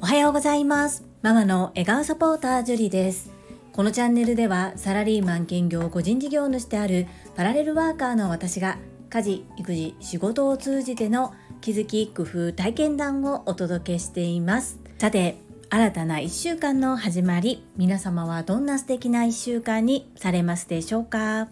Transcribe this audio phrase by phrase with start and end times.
[0.00, 1.04] おはようございます。
[1.20, 3.32] ママの笑顔サポータージュリです。
[3.72, 8.78] このチャンネルではサラリーマン兼業個人事業主であるパラレルワーカーの私が
[9.10, 14.78] 家事育児仕事を通じての気づき工夫体験談をお届けしています。
[14.98, 15.38] さて
[15.70, 21.48] 新たな1週間の始まり皆様はどんな素敵な1週間にされますでしょうか？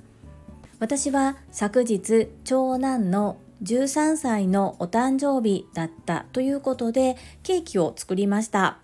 [0.79, 8.78] 私は昨日長男の13歳のお誕生日だったということでケーキを作りました。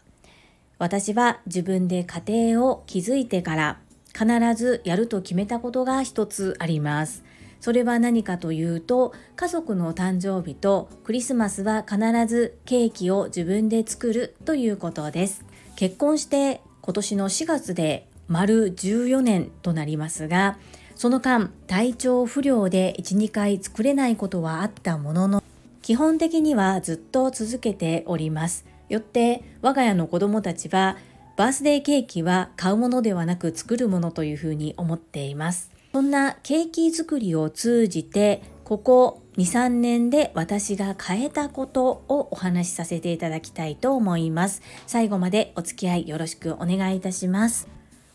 [0.78, 3.80] 私は自分で家庭を築いてから
[4.12, 7.24] 必ずやると決めたことが一つあります。
[7.60, 15.44] それは何かというと家族の誕生日とクリスマスは必ずケーキを自分で作るということです。
[15.76, 20.56] 結婚して今年の4月で丸14年となりますが
[21.00, 25.42] その間体調不良で12回作れないことはあったものの
[25.80, 28.66] 基本的にはずっと続けております。
[28.90, 30.98] よって我が家の子供たちは
[31.38, 35.70] バースデーケーキは買うものではなく作るものというふうに思っています。
[35.94, 44.60] そんなケーキ作りを通じてここ23年で私が変えたことをお話しさせていただきたいと思います。
[44.86, 47.68] 最後までお付き合いよろしくお願いいたします。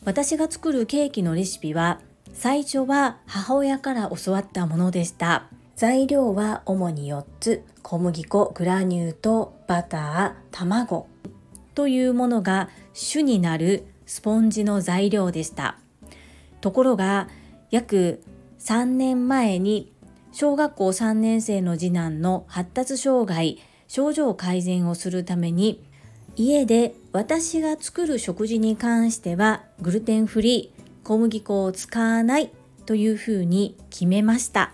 [0.03, 1.99] 私が作るケーキのレシピは
[2.33, 5.47] 最初は母親から教わったものでした。
[5.75, 11.07] 材料は主に4つ、小麦粉、グラニュー糖、バター、卵
[11.73, 15.77] というものが主になるスポンジの材料でした。
[16.61, 17.27] ところが
[17.71, 18.23] 約
[18.59, 19.91] 3年前に
[20.31, 25.83] 小学校3年生の次男の発達障害症状改善をするために
[26.35, 30.74] 家で私が作る食事に関してはグルテンフリー
[31.05, 32.51] 小麦粉を使わない
[32.87, 34.73] というふうに決めました。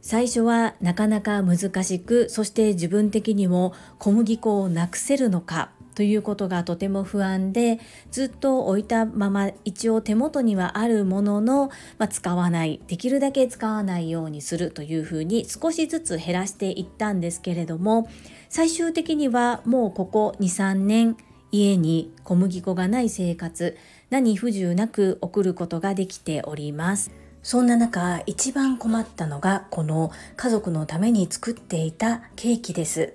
[0.00, 7.78] 最初はなかなか難しくそして自分的にも小麦粉をなくせるのかということがとても不安で
[8.10, 11.68] ずっと置いたまま一応手元にはあるものの、
[11.98, 12.80] まあ、使わない。
[12.86, 18.08] できるだけ使わないようにするというふうに少しずつ減らしていったんですけれども
[18.48, 21.16] 最終的にはもうここ23年
[21.52, 23.76] 家に小麦粉がない生活
[24.12, 27.10] 何不自由なく送ることができております。
[27.42, 33.14] そんな中、一番困ったのがこの家族のために作っていたケーキです。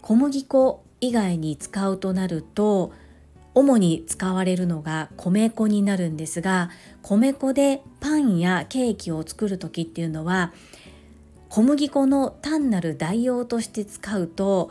[0.00, 2.94] 小麦粉以外に使うとなると、
[3.52, 6.70] 主に使われるのが米粉になるんですが、
[7.02, 10.54] 米粉でパンやケーキを作る時っていうのは、
[11.50, 14.70] 小麦粉の単なる代用として使うと、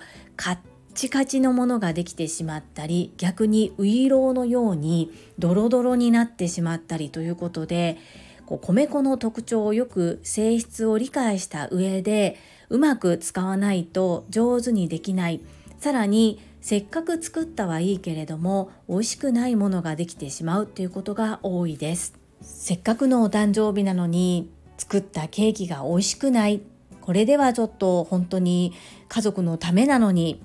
[0.95, 7.97] チカチのものができてしまったり逆にウイローのようにドロドロになってしまったりということで
[8.45, 12.37] こう米粉の特徴をよく性質を理解した上で
[12.69, 15.41] うまく使わないと上手にできない。
[15.79, 22.13] さらにせっかく作ったはいいけれども美味しくないものができてしまうということが多いです。
[22.41, 26.61] せっかくのお誕生日なのに作ったケーキが美味しくない。
[27.01, 28.73] これではちょっと本当に
[29.09, 30.41] 家族のためなのに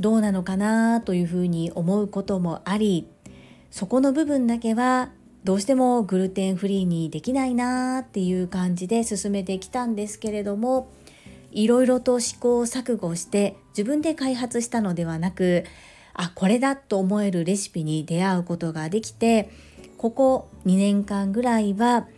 [0.00, 3.06] どうなのかなというふうに思うこともあり
[3.70, 5.10] そこの部分だけは
[5.44, 10.90] どうしてもグルテンフリーにできないなっていう感じで進めてきたんですけれども
[11.52, 15.64] いろいろと試行錯誤して自分で開発したのではなく
[16.14, 19.50] あこれだと思えるレシピに出会うことができて
[19.96, 22.08] ここ2年間ぐらいは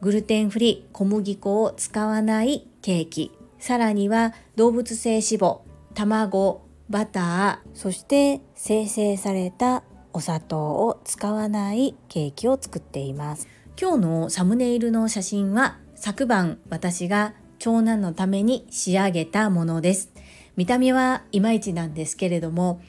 [0.00, 5.58] グルテンフリー小麦粉を使わないケーキさらには動物性脂肪
[5.94, 9.82] 卵バターそして生成された
[10.12, 13.46] お砂糖を使わないケーキを作っています。
[13.80, 20.10] 今日のサムネイルの写真は昨晩私が長男のために仕上げたものです。
[20.56, 22.80] 見た目はいまいちなんですけれども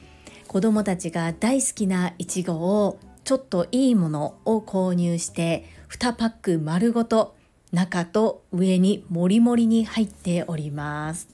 [0.48, 7.36] 子供たちが大好きないちごをちょっといいものを購入して2パック丸ごと
[7.70, 11.28] 中と上にもりもりに入っております。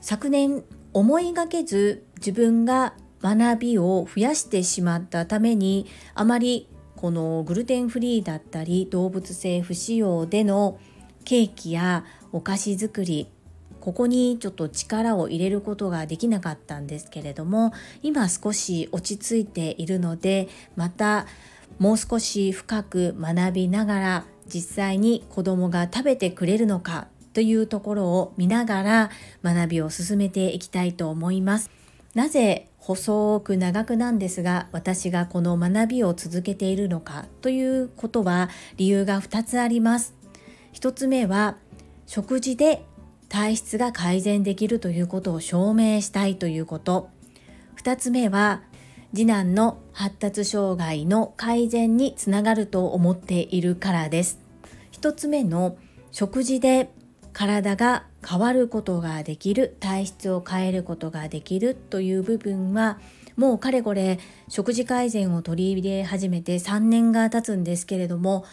[0.00, 10.78] 昨年思いがけず自分が学びを増やしてしまったためにあまりこのグルテンフリーだったり動物性不使用での
[11.24, 13.28] ケーキやお菓子作り
[13.80, 17.72] ここにちょっと力を入れることができなかったんですけれども
[18.02, 21.26] 今少し落ち着いているのでまた
[21.78, 29.10] もう少し深く学びながら実際に子供が食べてくれるのかというところを見ながら
[29.42, 31.70] 学びを進めていきたいと思います。
[32.14, 40.14] なぜ細く長くなんですが私がこの学びを続けているのかということは理由が2つあります。
[40.74, 41.56] 1つ目は
[42.06, 42.84] 食事で
[43.32, 47.08] 体質が改善できるということを証明したいということ
[47.76, 48.62] 2つ目は
[49.14, 54.38] 次男の発達障害の改善につながると思っているからです
[54.92, 55.78] 1つ目の
[56.10, 56.90] 食事で
[57.32, 62.98] 体が変わることができる体質を変えることができるという部分は
[63.36, 64.18] もうかれこれ
[64.48, 68.44] 食事改善を取り入れ始めて3年が経つんですけれども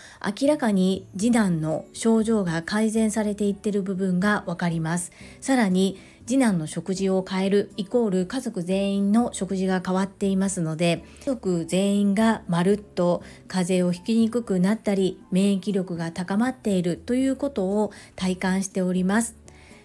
[0.42, 5.12] 明らかに次男の症状が改善されていってる部分がわかります。
[5.42, 6.00] さらに
[6.30, 19.36] 次男の食事を変えるイコール家族全員の食事が変わっていますので家族全員がまるっと風邪をひきにくくなったり免疫力が高まっているということを体感しております。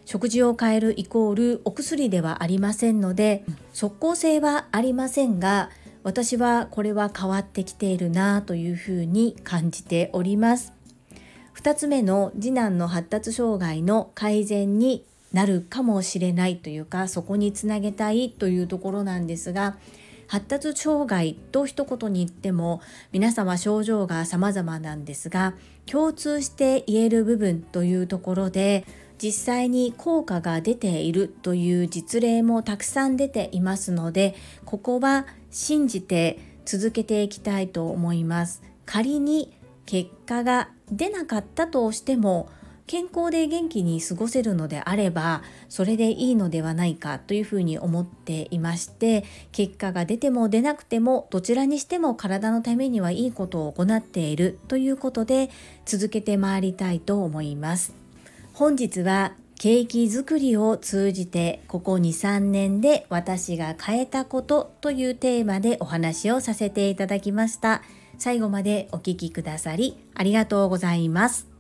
[0.05, 3.43] 食事を変えるイコールお薬ではありませんので
[3.73, 5.71] 即効性はありませんが
[6.03, 10.75] 私はこれは変わってきているなというふうに感じております。
[11.57, 19.77] 2つ目の次男の発達障害の改善になるかもしれないというかそこにつなげたいというところなんですが
[20.29, 22.81] 発達障害と一言に言っても
[23.13, 25.55] 皆様症状が様々なんですが
[25.87, 28.87] 共通して言える部分というところで
[29.21, 38.63] 実際に効果が出ているという実例もたくさん出ていますのでここは信じて続けていきたいと思います。
[38.87, 39.53] 仮に
[39.87, 42.49] 結果が出なかったとしても
[42.87, 55.51] 健康で元気に過ごせるのであればそれでいいのではないかというふうに思っていまして結果が出ても出なくてもどちらにしても体のためにはいいことを行っているということで
[55.87, 57.95] 続けてまいりたいと思います。
[58.53, 67.83] 本日はケーキ作りを通じてここ2、3年で私が変えたことというテーマでお話をさせていただきました。
[68.19, 71.54] 最後までお聴きくださりありがとうございます。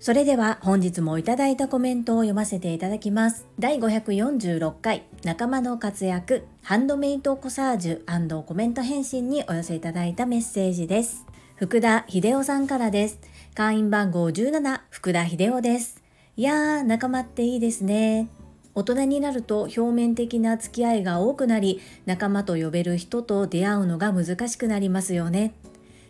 [0.00, 3.48] それでは本日もいただいたコメントを読ませていただきます。
[3.58, 11.26] 第546回仲間の活躍ハンドメイトコサージュコメント返信にお寄せいただいたメッセージです。
[11.56, 13.18] 福田秀夫さんからです。
[13.54, 16.00] 会員番号17福田秀夫です。
[16.36, 18.28] いやー、仲間っていいですね。
[18.76, 25.54] 大人になると表面的な付き合いが多くなり、仲間と呼べる人と出会うのが難しくなりますよね。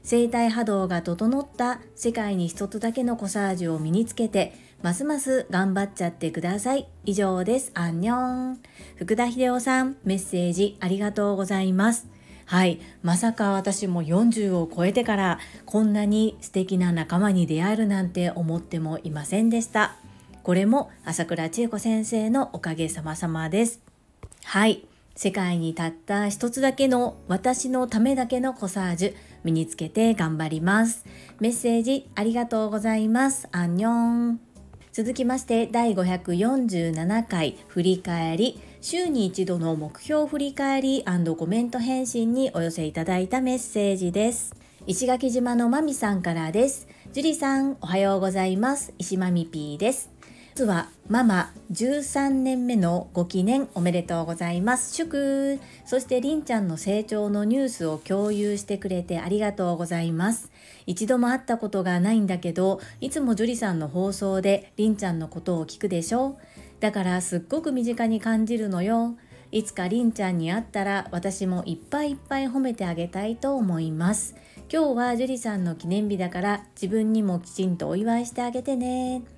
[0.03, 6.89] 生体波動が整った世界に一つだけのコサージュを身につけて、ますます頑張っちゃってください。
[7.05, 7.73] 以上です。
[7.75, 8.59] アンニョン。
[8.97, 12.07] 福田秀夫さん、メッセージありがとうございます。
[12.45, 12.81] はい。
[13.03, 19.97] まさか私も40を超えてからこんなに素敵な仲間に出会えるなんて思ってもいませんでした。
[20.43, 23.81] これも朝倉千恵子先生のおかげさまさまです。
[24.45, 24.87] はい。
[25.15, 31.05] 世界にたった一つだけの私のためだけのコサージュ身につけて頑張ります。
[31.41, 33.49] メッセージありがとうございます。
[33.53, 34.41] アンニョン。
[34.93, 41.05] 続きまして第547回振り返り週に一度の目標振り返り
[41.37, 44.57] コメント返信にお寄せいただいたメッセージです。
[44.87, 46.89] 石垣島のまみさんからです。
[47.13, 48.93] 樹里さんおはようございます。
[48.99, 50.18] 石まみぴーです。
[50.59, 54.93] つはママ13年目のご記念おめでとうございます。
[54.93, 60.51] 祝そしてりんちゃんの成長のニュースを共有してくれてありがとうございます。
[60.85, 66.41] 一度も会ったことがないんだけど、いつも樹里さんの放送でりんちゃんのことを聞くでしょ
[66.81, 69.15] だからすっごく身近に感じるのよ。
[69.53, 74.35] いつかりんちゃんに会ったら私もいっぱいいっぱい褒めてあげたいと思います。
[74.73, 79.38] 今日は樹里さんの記念日だから自分にもきちんとお祝いしてあげてね。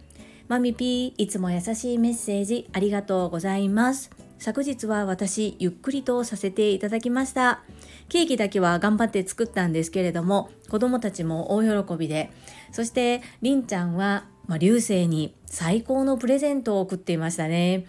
[0.50, 4.11] マミピー、いつも優しいメッセージありがとうございます。
[4.40, 7.62] 昨日は私、ゆっくりとさせていただきました。
[8.09, 12.33] ケーキだけは頑張って作ったんですけれども、子供たちも大喜びで、
[12.73, 17.87] そして、りんちゃんは、まあ、流星に最高のプレゼントを送っていましたね。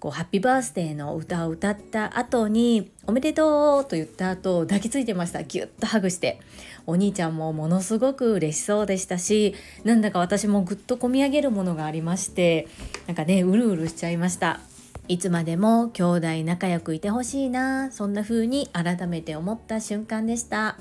[0.00, 5.42] こうハッピーバースデーの歌を歌った後に「おめでとう!」と言った後抱きついてました。
[5.42, 6.40] ギュッとハグして。
[6.86, 12.66] お兄ちゃんもものすごく嬉しそうでしたしなんだか私もぐっとこみ上げるものがありまして
[13.06, 14.60] なんかねうるうるしちゃいました。
[15.06, 20.78] いつまでも兄弟仲良くいてほしいなそんな風に改めて思った瞬間でした。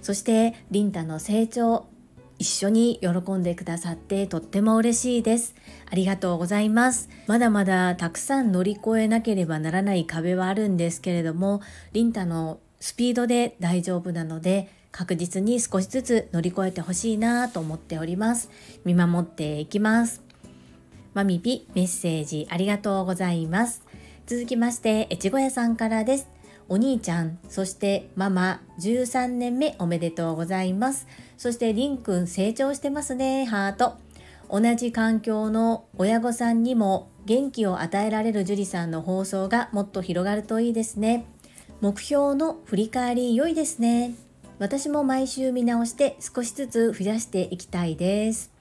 [0.00, 1.86] そしてリンタの成長。
[2.42, 5.54] 一緒に喜んでくださってとっても嬉しいです。
[5.88, 7.08] ありがとうございます。
[7.28, 11.60] まだまだたくさん乗り越えなければならない壁はあるんですけれども、
[11.92, 18.50] リンタのスピードで大丈夫なので、確実に少しずつ乗り越えてほしいなと思っております。
[18.84, 20.20] 見守っていきます。
[21.14, 23.84] マミピメッセージありがとうございます。
[24.26, 26.28] 続きまして、越後屋さんからです。
[26.68, 31.06] お兄ちゃん、そしてママ13年目おめでとうございます。
[31.42, 33.94] そしてりんくん成長してますね、ハート。
[34.48, 41.26] 同じ環境の親御さんにも元気を与えられる樹里さんの放送がもっと広がるといいですね。
[41.80, 44.14] 目標の振り返り良いですね。
[44.60, 48.52] 私も毎週見直して少しずつ増やしていきたいです。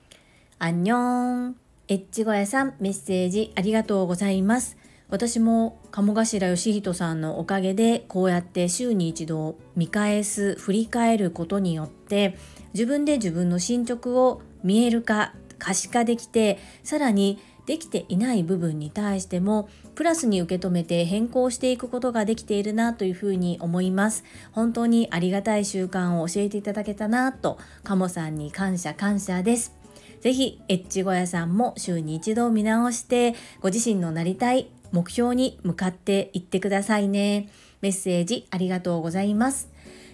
[0.58, 1.56] アンニョン
[1.88, 4.76] エッチゴヤさんメッセージありがとうございます。
[5.12, 12.38] 私も鴨頭義人さんのおかげでこうやって週に一度見返す振り返ることによって
[12.74, 29.75] 自分で自分の進捗を見える化可視化できてさらにできていない部分に対してもプラスに受け止めて変更していくことができているなというふうに思います本当にありがたい習慣を教えていただけたなと鴨さんに感謝感謝です
[30.22, 37.50] ぜひエッチ小屋さんも週に一度見直してご自身のなりたい目標に向かっていってくださいね。
[37.82, 39.70] メッセージありがとうございます。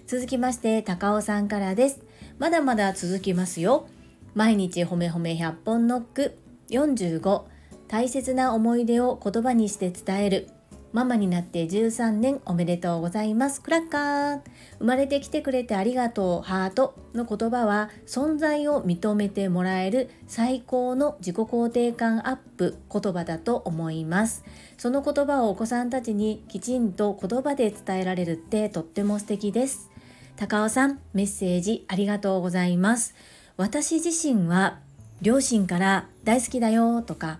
[0.06, 2.00] 続きまして、高尾さんからです。
[2.40, 3.88] まだまだ続きますよ。
[4.36, 6.38] 毎日ほめほめ100本ノック
[6.70, 7.44] 45
[7.88, 10.50] 大切な思い出を言葉にして伝える
[10.94, 13.62] ママになって13年おめでとうございます。
[13.62, 14.42] クラッカー
[14.80, 24.44] 生まれてきてくれてありがとうハートの言葉は存在を認めてもらえる最高の自己肯定感アップ言葉だと思います。
[24.78, 29.90] その言葉をお子さんたちにきちんと言葉で伝えられるってとっても素敵です。
[30.38, 33.16] 高尾さん、メッセージありがとうございます。
[33.58, 34.78] 私自身は
[35.20, 37.40] 両親から大好きだよとか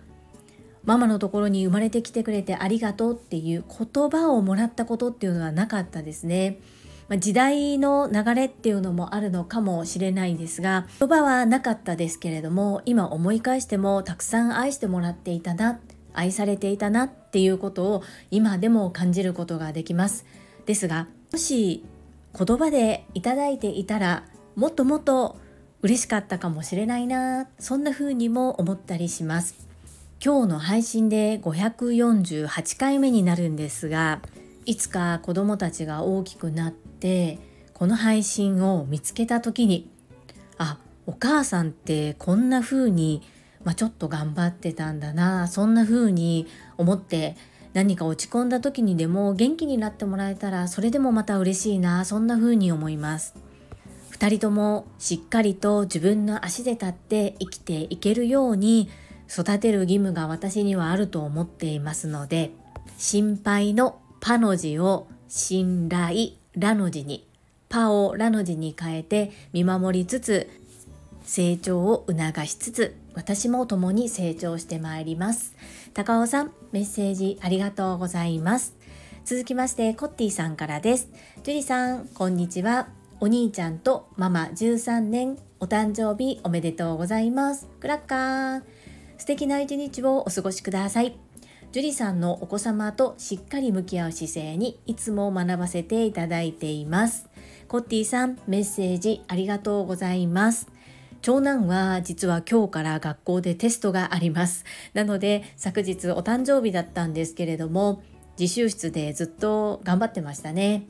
[0.84, 6.58] ママのところに生まれてきてくれてありがとうっていう言葉をもらったことっていうのはなかったですね。
[7.06, 15.78] ま、時代の流れっていうのもあるのかもしれないんですが言葉はなかったですけれども今思い返してもたくさん愛してもらっていたな
[16.12, 20.26] 愛されていたなっていうことを今でも感じることができます。
[20.66, 21.84] ですがもし
[22.38, 25.38] 言葉でいただいていたらもっともっと
[25.82, 29.68] 嬉しかったかもしれないなそんな風にも思ったりします。
[30.24, 34.20] 今日の配信で548回目になるんですが
[34.66, 37.38] いつか子どもたちが大きくなって
[37.72, 39.88] この配信を見つけた時に
[40.58, 43.22] あお母さんってこんな風に、
[43.62, 47.36] まあ、ちょっと頑張ってたんだなそんな風に思って
[47.78, 53.36] 何か落ち込んだ時にでも元気になってもらえたらそれでもまた嬉しいなそんな風に思います。
[54.10, 58.90] 2人ともしっかりと自分の足で立って生きていけるように
[59.30, 62.50] 育てる義務が私にはあると思っていますので
[62.96, 67.28] 心配のパの字を信頼ラの字に
[67.68, 70.50] パをラの字に変えて見守りつつ
[71.22, 75.56] 成長を促しつつ私も共に成長してまいります
[75.92, 78.76] 高尾さんメッセージありがとうございます
[79.24, 81.10] 続きましてコッティさんからです
[81.42, 82.88] ジュリさんこんにちは
[83.20, 88.62] お兄ちゃんとママ13年お誕生日おめでとうございますクラッカー
[89.18, 91.18] 素敵な一日をお過ごしください。
[91.72, 97.28] 樹里さんのお子様としっかり向き合う姿勢にいつも学ばせていただいています。
[97.66, 100.68] コッティさん、メッセージありがとうございます。
[101.20, 104.64] 長男は実は今日から学校でテストがあります。
[104.94, 108.02] なので昨日お誕生日だったんですけれども、
[108.38, 110.86] 自習室でずっと頑張ってましたね。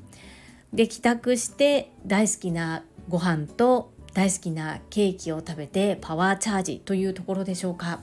[0.73, 8.01] で、帰宅して大好きなご飯と大好きなケーキを食べてパワーチャージというところでしょうか。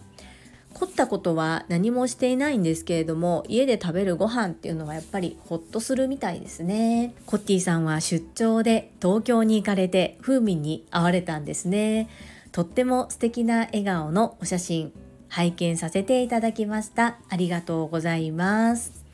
[0.76, 7.14] 凝ったことは何もしていないんですけれども家で食べるご飯っていうのはやっぱりホッとするみたいですね。
[7.26, 12.10] コッティさんは出張で東京に行かれて風味に会われたんですね。
[12.52, 14.92] とっても素敵な笑顔のお写真
[15.30, 17.20] 拝見させていただきました。
[17.30, 19.06] ありがとうございます。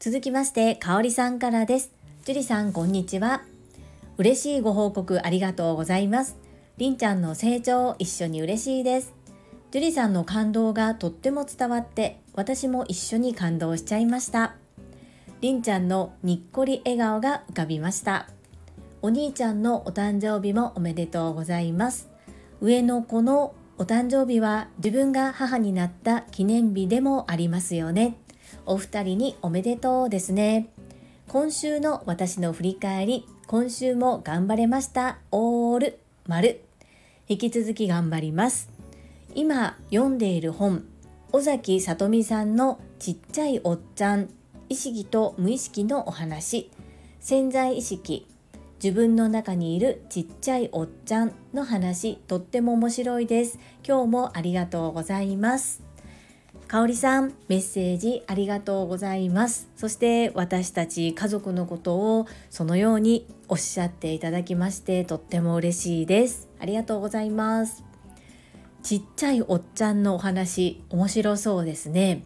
[0.00, 1.90] 続きましてかおりさんからです。
[2.24, 3.42] 樹里さんこんにちは。
[4.16, 6.36] 嬉しいご報告ありがとうございます。
[6.78, 9.15] りんちゃんの成長一緒に嬉しいです。
[9.70, 14.54] 樹里さんの感動がとっても伝わって私も一緒に感動しちゃいました。
[15.40, 18.28] りんちゃんのにっこり笑顔が浮かびました。
[19.02, 22.08] お兄ちゃんのお誕生日もおめでとうございます。
[22.60, 28.16] 上の子のお誕生日は自分が母になった記念日でもありますよね。
[28.64, 30.68] お二人におめでとうですね。
[31.28, 35.18] 今週の私の振り返り今週も頑張れました。
[35.30, 36.62] オール丸。
[37.28, 38.75] 引き続き頑張ります。
[39.36, 40.82] 今読んでいる本
[41.30, 44.30] 尾崎里美さんのちっちゃいおっちゃん
[44.70, 46.70] 意識と無意識のお話。
[47.20, 48.26] 潜在意識
[48.82, 52.16] 自分の中にいるちっちゃいおっちゃんの話。
[52.26, 53.58] とっても面白いです。
[53.86, 55.82] 今日もありがとうございます。
[56.66, 59.68] かおりさんメッセージありがとうございます。
[59.76, 66.48] そして私たち家族のことをそのようにおっしゃっていただきましてとっても嬉しいです。
[66.58, 67.95] ありがとうございます。
[68.86, 72.22] ちっちゃいおっちゃんのお話面白そうですね。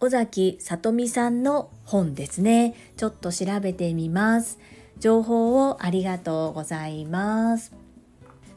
[0.00, 2.74] 尾崎里美さんの本ですね。
[2.96, 4.58] ちょっと調べてみます。
[4.98, 7.72] 情報をありがとうございます。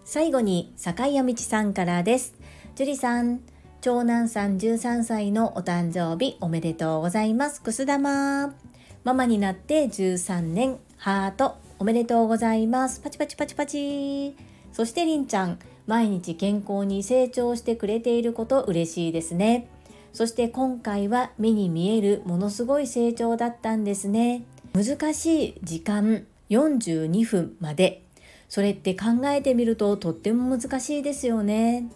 [0.05, 2.33] 最後に坂井谷道さんからです。
[2.73, 3.41] 樹里さん
[3.79, 7.61] 長男さん13歳のお誕生日おめでとうございます。
[7.61, 8.55] くす玉。
[9.03, 11.57] ママになって13年ハート。
[11.77, 13.01] おめでとうございます。
[13.01, 14.35] パチパチパチパチ。
[14.71, 15.59] そしてりんちゃん。
[15.87, 19.67] 毎日健康に成長してくれていること嬉しいですね。
[20.13, 24.43] そして今回は目に見えるものすごい成長だったんですね。
[24.73, 28.03] 難しい時間42分まで。
[28.47, 31.89] それって考えてみるととっても難しいですよね。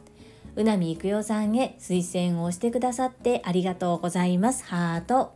[0.56, 4.66] うなみいくよさんへ推薦をしてくださってありがとうございます。
[4.66, 5.34] ハート。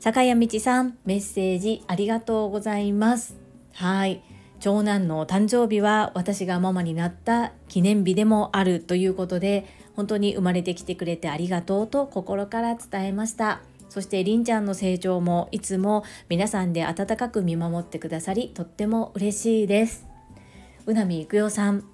[0.00, 3.36] 坂谷道さんメッセージありがとうございます。
[3.72, 4.22] はい。
[4.60, 13.60] 長男の誕生日は私がママになった記念日でもあるということで本当に生まれてきてくれてありがとうと心から伝えました。
[13.88, 20.06] そしてりんちゃんの成長もいつも皆さんで温かく見守ってくださりとっても嬉しいです。
[20.86, 21.84] うなみいくよさん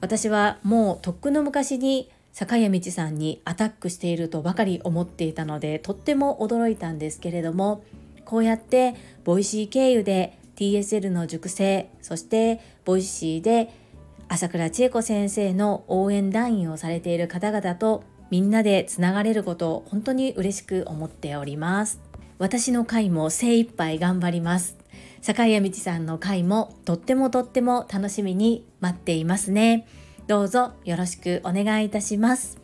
[0.00, 7.82] 私はもうとっくの昔に坂谷道さんにアタックしているとばかり思っていたのでとっても驚いたんですけれども
[8.26, 8.94] こうやって
[9.24, 13.70] Voicy 経由で TSL の塾生そして Voicy で
[14.28, 22.00] 朝倉千恵子先生の応援団員をされている方々とみんなでつながれることを本当に嬉しく思っております。
[22.38, 24.76] 私の会も精一杯頑張ります。
[25.22, 29.86] 坂井谷道さんの会もとってもとっても楽しみに待っていますね。
[30.26, 32.58] どうぞよろしくお願いいたします。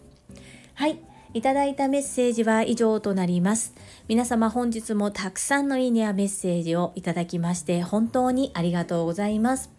[0.74, 0.98] はい
[1.34, 3.74] いただいたメッセージは以上となります。
[4.08, 9.70] 皆様本日もたくさんのいいねやメッセージをいただきまして本当にありがとうございます。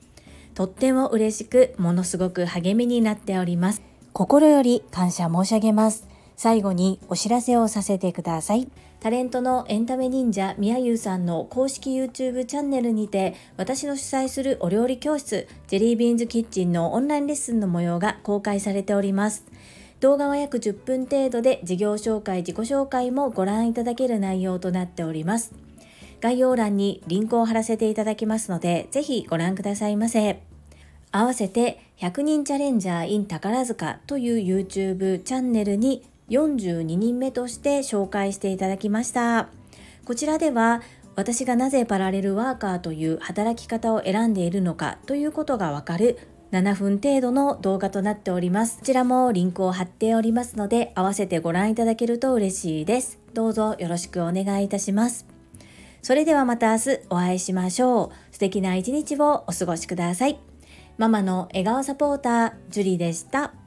[0.55, 3.81] とっても嬉しくものすごく励みになっております。
[4.13, 6.07] 心より感謝申し上げます。
[6.37, 8.69] 最後にお知らせをさせてください。
[9.01, 19.43] タレントのエンタメ忍者みやゆうさんの公式 YouTube チャンネルにて私の主催するお料理教室ジェリービーンズキッチンのオンラインレッスンの模様が公開されております。
[20.03, 25.53] 動画は約10分程度で事業紹介自己紹介もご覧いただける内容となっております
[26.19, 30.41] 概要欄にリンクを貼らせていただきますのでぜひご覧くださいませ
[31.13, 39.47] 合わせて100人チャレンジャー in 宝塚という YouTube チャンネルに42人目として紹介していただきました。
[40.05, 40.81] こちらでは
[41.15, 46.17] 私がなぜパラレルワーカーという働き方を選んでいるのかということがわかる
[46.53, 48.77] 7分程度の動画となっております。
[48.77, 53.19] こちらもリンクを貼っておりますので合わせてご覧いただけると嬉しいです。
[53.33, 55.25] どうぞよろしくお願いいたします。
[56.03, 58.33] それではまた明日お会いしましょう。
[58.33, 60.39] 素敵な一日をお過ごしください。
[60.99, 63.62] ママの笑顔サポーター、ジュリでした。